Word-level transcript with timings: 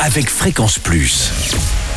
avec 0.00 0.28
Fréquence 0.28 0.78
Plus. 0.78 1.30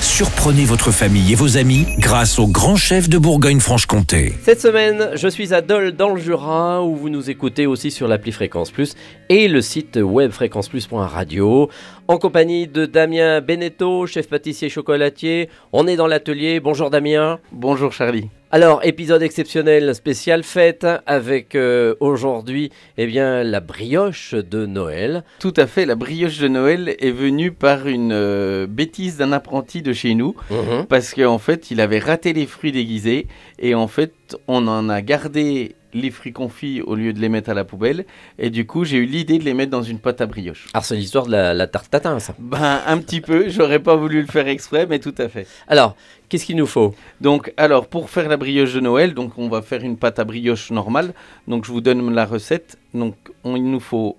Surprenez 0.00 0.64
votre 0.64 0.90
famille 0.90 1.32
et 1.32 1.34
vos 1.34 1.56
amis 1.56 1.86
grâce 1.98 2.38
au 2.38 2.46
grand 2.46 2.76
chef 2.76 3.08
de 3.08 3.18
Bourgogne-Franche-Comté. 3.18 4.34
Cette 4.42 4.60
semaine, 4.60 5.10
je 5.14 5.28
suis 5.28 5.52
à 5.52 5.60
Dole 5.60 5.92
dans 5.92 6.10
le 6.10 6.20
Jura 6.20 6.82
où 6.82 6.96
vous 6.96 7.10
nous 7.10 7.30
écoutez 7.30 7.66
aussi 7.66 7.90
sur 7.90 8.08
l'appli 8.08 8.32
Fréquence 8.32 8.70
Plus 8.70 8.94
et 9.28 9.48
le 9.48 9.60
site 9.60 9.98
web 10.02 10.30
fréquenceplus.radio 10.30 11.68
en 12.08 12.18
compagnie 12.18 12.66
de 12.66 12.86
Damien 12.86 13.40
Beneteau, 13.40 14.06
chef 14.06 14.28
pâtissier 14.28 14.68
chocolatier. 14.68 15.48
On 15.72 15.86
est 15.86 15.96
dans 15.96 16.06
l'atelier. 16.06 16.60
Bonjour 16.60 16.90
Damien. 16.90 17.38
Bonjour 17.52 17.92
Charlie. 17.92 18.30
Alors, 18.52 18.80
épisode 18.82 19.22
exceptionnel, 19.22 19.94
spécial 19.94 20.42
fête, 20.42 20.84
avec 21.06 21.54
euh, 21.54 21.94
aujourd'hui, 22.00 22.70
eh 22.98 23.06
bien, 23.06 23.44
la 23.44 23.60
brioche 23.60 24.34
de 24.34 24.66
Noël. 24.66 25.22
Tout 25.38 25.54
à 25.56 25.68
fait, 25.68 25.86
la 25.86 25.94
brioche 25.94 26.38
de 26.38 26.48
Noël 26.48 26.96
est 26.98 27.12
venue 27.12 27.52
par 27.52 27.86
une 27.86 28.10
euh, 28.12 28.66
bêtise 28.66 29.18
d'un 29.18 29.30
apprenti 29.30 29.82
de 29.82 29.92
chez 29.92 30.14
nous, 30.16 30.34
Mhm. 30.50 30.86
parce 30.88 31.14
qu'en 31.14 31.38
fait, 31.38 31.70
il 31.70 31.80
avait 31.80 32.00
raté 32.00 32.32
les 32.32 32.46
fruits 32.46 32.72
déguisés, 32.72 33.28
et 33.60 33.76
en 33.76 33.86
fait, 33.86 34.12
on 34.48 34.66
en 34.66 34.88
a 34.88 35.00
gardé 35.00 35.76
les 35.94 36.10
fruits 36.10 36.32
confits 36.32 36.82
au 36.82 36.94
lieu 36.94 37.12
de 37.12 37.20
les 37.20 37.28
mettre 37.28 37.50
à 37.50 37.54
la 37.54 37.64
poubelle, 37.64 38.04
et 38.38 38.50
du 38.50 38.66
coup, 38.66 38.84
j'ai 38.84 38.98
eu 38.98 39.04
l'idée 39.06 39.38
de 39.38 39.44
les 39.44 39.54
mettre 39.54 39.70
dans 39.70 39.82
une 39.82 39.98
pâte 39.98 40.20
à 40.20 40.26
brioche. 40.26 40.66
Alors, 40.74 40.84
c'est 40.84 40.96
l'histoire 40.96 41.26
de 41.26 41.32
la, 41.32 41.54
la 41.54 41.66
tarte 41.66 41.90
tatin, 41.90 42.18
ça. 42.18 42.34
Ben, 42.38 42.80
un 42.86 42.98
petit 42.98 43.20
peu, 43.20 43.48
j'aurais 43.48 43.80
pas 43.80 43.96
voulu 43.96 44.20
le 44.20 44.26
faire 44.26 44.46
exprès, 44.48 44.86
mais 44.86 44.98
tout 44.98 45.14
à 45.18 45.28
fait. 45.28 45.46
Alors, 45.68 45.96
qu'est-ce 46.28 46.44
qu'il 46.46 46.56
nous 46.56 46.66
faut? 46.66 46.94
Donc, 47.20 47.52
alors, 47.56 47.86
pour 47.88 48.10
faire 48.10 48.28
la 48.28 48.36
brioche 48.36 48.74
de 48.74 48.80
Noël, 48.80 49.14
donc 49.14 49.32
on 49.38 49.48
va 49.48 49.62
faire 49.62 49.82
une 49.82 49.96
pâte 49.96 50.18
à 50.18 50.24
brioche 50.24 50.70
normale. 50.70 51.12
Donc, 51.48 51.64
je 51.64 51.72
vous 51.72 51.80
donne 51.80 52.12
la 52.14 52.24
recette. 52.26 52.78
Donc, 52.94 53.14
on- 53.44 53.56
il 53.56 53.64
nous 53.70 53.80
faut 53.80 54.16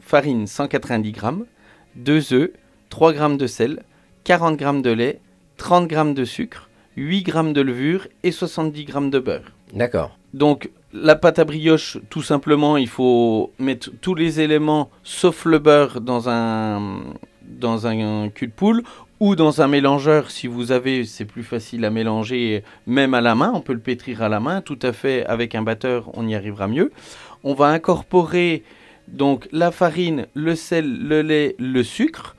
farine 0.00 0.46
190 0.46 1.12
grammes, 1.12 1.46
2 1.96 2.32
œufs, 2.32 2.50
3 2.90 3.12
grammes 3.12 3.36
de 3.38 3.46
sel, 3.46 3.82
40 4.24 4.56
grammes 4.56 4.82
de 4.82 4.90
lait, 4.90 5.20
30 5.56 5.88
grammes 5.88 6.14
de 6.14 6.24
sucre, 6.24 6.68
8 6.96 7.22
grammes 7.22 7.52
de 7.52 7.60
levure 7.60 8.06
et 8.22 8.30
70 8.32 8.84
grammes 8.84 9.10
de 9.10 9.18
beurre. 9.18 9.52
D'accord. 9.72 10.16
Donc, 10.34 10.70
la 10.92 11.16
pâte 11.16 11.38
à 11.38 11.44
brioche, 11.44 11.98
tout 12.10 12.22
simplement, 12.22 12.76
il 12.76 12.88
faut 12.88 13.52
mettre 13.58 13.90
tous 14.00 14.14
les 14.14 14.40
éléments 14.40 14.90
sauf 15.02 15.44
le 15.44 15.58
beurre 15.58 16.00
dans 16.00 16.28
un, 16.28 17.02
dans 17.42 17.86
un 17.86 18.28
cul 18.28 18.48
de 18.48 18.52
poule 18.52 18.82
ou 19.20 19.36
dans 19.36 19.62
un 19.62 19.68
mélangeur. 19.68 20.30
Si 20.30 20.46
vous 20.46 20.72
avez, 20.72 21.04
c'est 21.04 21.24
plus 21.24 21.42
facile 21.42 21.84
à 21.84 21.90
mélanger, 21.90 22.64
même 22.86 23.14
à 23.14 23.20
la 23.20 23.34
main. 23.34 23.52
On 23.54 23.60
peut 23.60 23.72
le 23.72 23.80
pétrir 23.80 24.22
à 24.22 24.28
la 24.28 24.40
main, 24.40 24.60
tout 24.60 24.78
à 24.82 24.92
fait. 24.92 25.24
Avec 25.26 25.54
un 25.54 25.62
batteur, 25.62 26.10
on 26.14 26.26
y 26.26 26.34
arrivera 26.34 26.68
mieux. 26.68 26.92
On 27.44 27.54
va 27.54 27.66
incorporer 27.68 28.62
donc 29.08 29.48
la 29.52 29.70
farine, 29.70 30.26
le 30.34 30.54
sel, 30.54 30.98
le 31.06 31.22
lait, 31.22 31.54
le 31.58 31.82
sucre, 31.82 32.36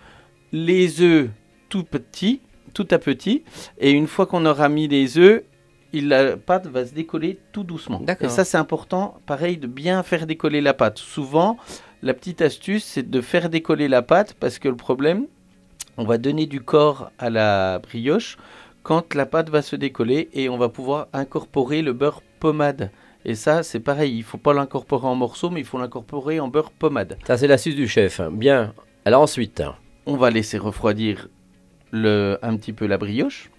les 0.52 1.02
œufs 1.02 1.30
tout 1.70 1.84
petits, 1.84 2.42
tout 2.74 2.88
à 2.92 2.98
petit. 2.98 3.44
Et 3.80 3.92
une 3.92 4.08
fois 4.08 4.26
qu'on 4.26 4.46
aura 4.46 4.70
mis 4.70 4.88
les 4.88 5.18
œufs, 5.18 5.44
il- 5.94 6.08
la 6.10 6.38
pâte 6.38 6.68
va 6.68 6.86
se 6.86 6.94
décoller 6.94 7.40
tout 7.52 7.64
doucement. 7.64 8.00
D'accord. 8.02 8.28
Et 8.28 8.30
ça, 8.30 8.44
c'est 8.46 8.58
important, 8.58 9.20
pareil, 9.26 9.58
de 9.58 9.68
bien 9.68 10.04
faire 10.04 10.28
décoller 10.28 10.62
la 10.62 10.74
pâte. 10.74 10.98
Souvent, 10.98 11.58
la 12.02 12.14
petite 12.14 12.42
astuce, 12.42 12.84
c'est 12.84 13.10
de 13.10 13.22
faire 13.22 13.50
décoller 13.50 13.88
la 13.88 14.02
pâte 14.02 14.34
parce 14.40 14.60
que 14.60 14.68
le 14.70 14.76
problème, 14.76 15.26
on 15.98 16.04
va 16.04 16.18
donner 16.18 16.46
du 16.46 16.62
corps 16.62 17.12
à 17.18 17.30
la 17.30 17.80
brioche 17.80 18.38
quand 18.84 19.14
la 19.16 19.26
pâte 19.26 19.50
va 19.50 19.62
se 19.62 19.76
décoller 19.76 20.30
et 20.34 20.48
on 20.50 20.58
va 20.58 20.70
pouvoir 20.70 21.08
incorporer 21.14 21.82
le 21.82 21.94
beurre 21.94 22.22
pommade. 22.40 22.92
Et 23.26 23.36
ça, 23.36 23.62
c'est 23.64 23.80
pareil, 23.82 24.16
il 24.18 24.24
faut 24.24 24.38
pas 24.38 24.54
l'incorporer 24.54 25.08
en 25.08 25.16
morceaux, 25.16 25.50
mais 25.50 25.60
il 25.60 25.66
faut 25.66 25.78
l'incorporer 25.80 26.40
en 26.40 26.48
beurre 26.48 26.72
pommade. 26.72 27.18
Ça, 27.26 27.36
c'est 27.38 27.48
l'astuce 27.48 27.76
du 27.76 27.88
chef. 27.88 28.22
Bien. 28.32 28.74
Alors 29.06 29.22
ensuite, 29.22 29.62
On 30.06 30.16
va 30.16 30.30
laisser 30.30 30.58
refroidir 30.58 31.28
le, 31.92 32.38
un 32.42 32.56
petit 32.56 32.72
peu 32.72 32.86
la 32.88 32.98
brioche. 32.98 33.50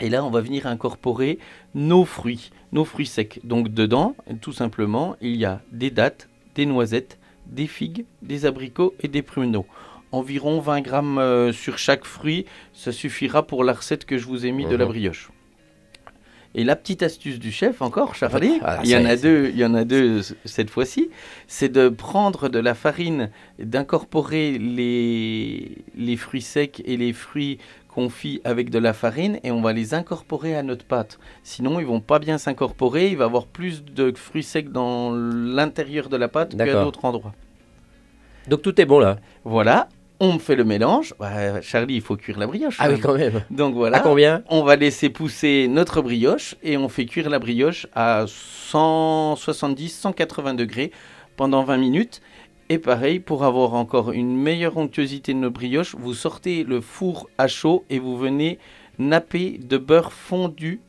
Et 0.00 0.08
là, 0.08 0.24
on 0.24 0.30
va 0.30 0.40
venir 0.40 0.66
incorporer 0.66 1.38
nos 1.74 2.04
fruits, 2.04 2.50
nos 2.72 2.84
fruits 2.84 3.06
secs. 3.06 3.40
Donc 3.44 3.68
dedans, 3.68 4.14
tout 4.40 4.52
simplement, 4.52 5.16
il 5.20 5.36
y 5.36 5.44
a 5.44 5.60
des 5.72 5.90
dattes, 5.90 6.28
des 6.54 6.66
noisettes, 6.66 7.18
des 7.46 7.66
figues, 7.66 8.04
des 8.22 8.46
abricots 8.46 8.94
et 9.00 9.08
des 9.08 9.22
pruneaux. 9.22 9.66
Environ 10.12 10.60
20 10.60 10.80
grammes 10.82 11.18
euh, 11.18 11.52
sur 11.52 11.78
chaque 11.78 12.04
fruit, 12.04 12.46
ça 12.72 12.92
suffira 12.92 13.46
pour 13.46 13.64
la 13.64 13.72
recette 13.74 14.04
que 14.04 14.18
je 14.18 14.26
vous 14.26 14.46
ai 14.46 14.52
mis 14.52 14.66
de 14.66 14.76
la 14.76 14.84
Mhm. 14.84 14.90
brioche. 14.90 15.30
Et 16.54 16.64
la 16.64 16.76
petite 16.76 17.02
astuce 17.02 17.38
du 17.38 17.52
chef 17.52 17.82
encore, 17.82 18.14
Charlie, 18.14 18.58
Ah, 18.62 18.80
il 18.82 18.88
y 18.90 18.96
en 18.96 19.04
a 19.04 19.16
deux, 19.16 19.50
il 19.52 19.58
y 19.58 19.64
en 19.66 19.74
a 19.74 19.84
deux 19.84 20.22
cette 20.46 20.70
fois-ci, 20.70 21.10
c'est 21.46 21.68
de 21.68 21.90
prendre 21.90 22.48
de 22.48 22.58
la 22.58 22.74
farine, 22.74 23.30
d'incorporer 23.58 24.58
les, 24.58 25.77
les 25.98 26.16
fruits 26.16 26.42
secs 26.42 26.80
et 26.84 26.96
les 26.96 27.12
fruits 27.12 27.58
confits 27.88 28.40
avec 28.44 28.70
de 28.70 28.78
la 28.78 28.92
farine 28.92 29.40
et 29.42 29.50
on 29.50 29.60
va 29.60 29.72
les 29.72 29.92
incorporer 29.92 30.56
à 30.56 30.62
notre 30.62 30.84
pâte. 30.84 31.18
Sinon, 31.42 31.80
ils 31.80 31.86
vont 31.86 32.00
pas 32.00 32.20
bien 32.20 32.38
s'incorporer, 32.38 33.08
il 33.08 33.16
va 33.16 33.24
y 33.24 33.26
avoir 33.26 33.46
plus 33.46 33.84
de 33.84 34.12
fruits 34.16 34.44
secs 34.44 34.70
dans 34.70 35.12
l'intérieur 35.12 36.08
de 36.08 36.16
la 36.16 36.28
pâte 36.28 36.56
qu'à 36.56 36.84
d'autres 36.84 37.04
endroits. 37.04 37.34
donc 38.46 38.62
tout 38.62 38.80
est 38.80 38.86
bon 38.86 39.00
là. 39.00 39.18
Voilà, 39.44 39.88
on 40.20 40.38
fait 40.38 40.54
le 40.56 40.64
mélange. 40.64 41.12
Bah, 41.18 41.60
Charlie, 41.60 41.96
il 41.96 42.00
faut 42.00 42.16
cuire 42.16 42.38
la 42.38 42.46
brioche. 42.46 42.76
Ah 42.78 42.88
oui, 42.90 42.98
quand 43.00 43.12
même. 43.14 43.32
quand 43.32 43.38
même. 43.38 43.44
Donc 43.50 43.74
voilà. 43.74 43.98
À 43.98 44.00
combien? 44.00 44.42
On 44.48 44.62
va 44.62 44.76
laisser 44.76 45.10
pousser 45.10 45.66
notre 45.68 46.00
brioche 46.02 46.54
et 46.62 46.76
on 46.76 46.88
fait 46.88 47.06
cuire 47.06 47.30
la 47.30 47.38
brioche 47.38 47.86
à 47.94 48.24
170-180 48.26 50.56
degrés 50.56 50.90
pendant 51.36 51.62
20 51.64 51.78
minutes. 51.78 52.20
Et 52.70 52.78
pareil, 52.78 53.18
pour 53.18 53.44
avoir 53.44 53.74
encore 53.74 54.12
une 54.12 54.36
meilleure 54.36 54.76
onctuosité 54.76 55.32
de 55.32 55.38
nos 55.38 55.50
brioches, 55.50 55.94
vous 55.98 56.12
sortez 56.14 56.64
le 56.64 56.80
four 56.82 57.28
à 57.38 57.48
chaud 57.48 57.84
et 57.88 57.98
vous 57.98 58.16
venez 58.18 58.58
napper 58.98 59.58
de 59.62 59.78
beurre 59.78 60.12
fondu 60.12 60.80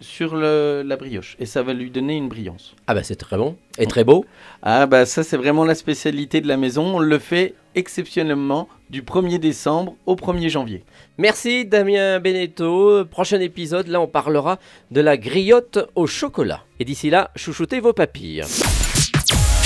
sur 0.00 0.36
le- 0.36 0.82
la 0.86 0.96
brioche. 0.96 1.36
Et 1.38 1.44
ça 1.44 1.62
va 1.62 1.74
lui 1.74 1.90
donner 1.90 2.16
une 2.16 2.28
brillance. 2.28 2.74
Ah 2.86 2.94
bah 2.94 3.02
c'est 3.02 3.16
très 3.16 3.36
bon 3.36 3.56
et 3.78 3.86
très 3.86 4.04
beau. 4.04 4.24
Ah 4.62 4.86
bah 4.86 5.04
ça 5.04 5.22
c'est 5.24 5.36
vraiment 5.36 5.64
la 5.64 5.74
spécialité 5.74 6.40
de 6.40 6.46
la 6.48 6.56
maison. 6.56 6.96
On 6.96 6.98
le 7.00 7.18
fait 7.18 7.54
exceptionnellement 7.74 8.68
du 8.90 9.02
1er 9.02 9.38
décembre 9.38 9.96
au 10.06 10.14
1er 10.14 10.48
janvier. 10.48 10.82
Merci 11.18 11.64
Damien 11.66 12.20
Beneteau. 12.20 13.04
Prochain 13.06 13.40
épisode, 13.40 13.88
là 13.88 14.00
on 14.00 14.06
parlera 14.06 14.58
de 14.92 15.00
la 15.00 15.16
griotte 15.18 15.78
au 15.94 16.06
chocolat. 16.06 16.62
Et 16.80 16.84
d'ici 16.84 17.10
là, 17.10 17.30
chouchoutez 17.36 17.80
vos 17.80 17.92
papilles. 17.92 18.44